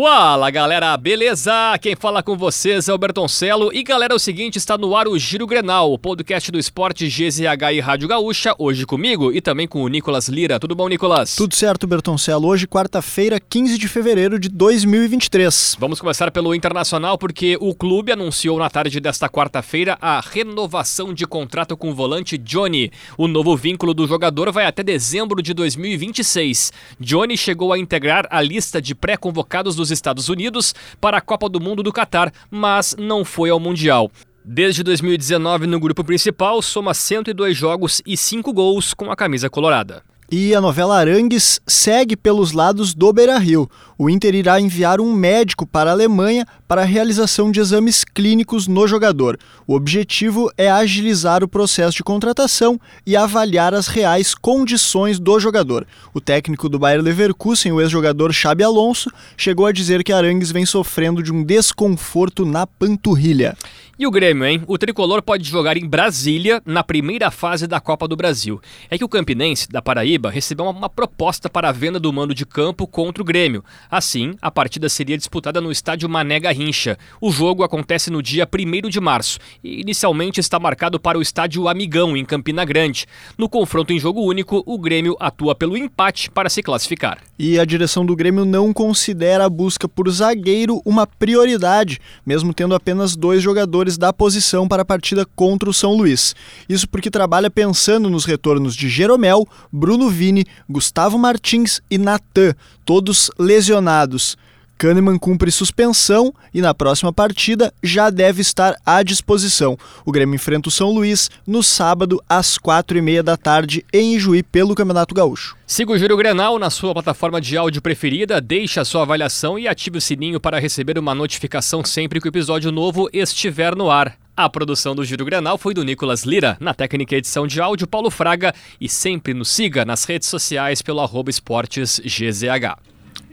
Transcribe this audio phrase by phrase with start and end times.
[0.00, 1.76] Fala galera, beleza?
[1.82, 5.08] Quem fala com vocês é o Bertoncello e galera, é o seguinte, está no ar
[5.08, 9.66] o Giro Grenal, o podcast do esporte GZH e Rádio Gaúcha, hoje comigo e também
[9.66, 10.60] com o Nicolas Lira.
[10.60, 11.34] Tudo bom, Nicolas?
[11.34, 12.46] Tudo certo, Bertoncello.
[12.46, 15.76] Hoje, quarta-feira, 15 de fevereiro de 2023.
[15.80, 21.26] Vamos começar pelo Internacional porque o clube anunciou na tarde desta quarta-feira a renovação de
[21.26, 22.92] contrato com o volante Johnny.
[23.16, 26.72] O novo vínculo do jogador vai até dezembro de 2026.
[27.00, 31.60] Johnny chegou a integrar a lista de pré-convocados dos Estados Unidos para a Copa do
[31.60, 34.10] Mundo do Catar, mas não foi ao Mundial.
[34.44, 40.02] Desde 2019 no grupo principal, soma 102 jogos e 5 gols com a camisa colorada.
[40.30, 43.66] E a novela Arangues segue pelos lados do Beira-Rio.
[43.96, 48.68] O Inter irá enviar um médico para a Alemanha para a realização de exames clínicos
[48.68, 49.38] no jogador.
[49.66, 55.86] O objetivo é agilizar o processo de contratação e avaliar as reais condições do jogador.
[56.12, 60.66] O técnico do Bayer Leverkusen, o ex-jogador Xabi Alonso, chegou a dizer que Arangues vem
[60.66, 63.56] sofrendo de um desconforto na panturrilha.
[64.00, 64.62] E o Grêmio, hein?
[64.68, 68.60] O tricolor pode jogar em Brasília na primeira fase da Copa do Brasil.
[68.88, 72.46] É que o Campinense, da Paraíba, recebeu uma proposta para a venda do mando de
[72.46, 73.64] campo contra o Grêmio.
[73.90, 76.96] Assim, a partida seria disputada no estádio Mané Garrincha.
[77.20, 81.66] O jogo acontece no dia 1 de março e inicialmente está marcado para o estádio
[81.66, 83.04] Amigão, em Campina Grande.
[83.36, 87.18] No confronto em jogo único, o Grêmio atua pelo empate para se classificar.
[87.36, 92.76] E a direção do Grêmio não considera a busca por zagueiro uma prioridade, mesmo tendo
[92.76, 96.34] apenas dois jogadores jogadores da posição para a partida contra o São Luís.
[96.68, 103.30] Isso porque trabalha pensando nos retornos de Jeromel, Bruno Vini, Gustavo Martins e Natan, todos
[103.38, 104.36] lesionados.
[104.78, 109.76] Kahneman cumpre suspensão e na próxima partida já deve estar à disposição.
[110.06, 114.14] O Grêmio enfrenta o São Luís no sábado às quatro e meia da tarde em
[114.14, 115.56] Ijuí pelo Campeonato Gaúcho.
[115.66, 119.66] Siga o Giro Grenal na sua plataforma de áudio preferida, deixe a sua avaliação e
[119.66, 124.16] ative o sininho para receber uma notificação sempre que o episódio novo estiver no ar.
[124.36, 128.08] A produção do Giro Grenal foi do Nicolas Lira, na técnica edição de áudio Paulo
[128.08, 132.78] Fraga e sempre nos siga nas redes sociais pelo arroba esportesgzh.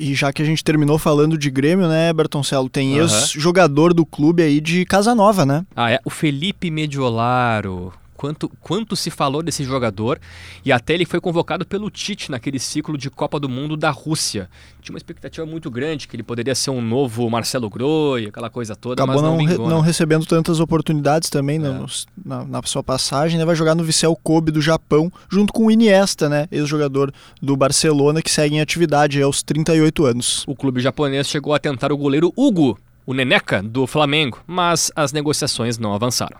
[0.00, 3.00] E já que a gente terminou falando de Grêmio, né, Bertoncello, tem uhum.
[3.00, 5.66] ex-jogador do clube aí de Casa Nova, né?
[5.76, 6.00] Ah, é.
[6.06, 10.20] O Felipe Mediolaro quanto, quanto se falou desse jogador
[10.62, 14.50] e até ele foi convocado pelo Tite naquele ciclo de Copa do Mundo da Rússia.
[14.82, 18.76] Tinha uma expectativa muito grande que ele poderia ser um novo Marcelo Groi, aquela coisa
[18.76, 21.60] toda, Acabou mas não, não, re, não recebendo tantas oportunidades também é.
[21.60, 21.86] no,
[22.22, 23.44] na, na, sua passagem, né?
[23.46, 26.46] Vai jogar no Vissel Kobe do Japão, junto com o Iniesta, né?
[26.52, 27.10] Ex-jogador
[27.40, 30.44] do Barcelona, que segue em atividade aos 38 anos.
[30.46, 35.10] O clube japonês chegou a tentar o goleiro Hugo, o Neneca, do Flamengo, mas as
[35.10, 36.36] negociações não avançaram.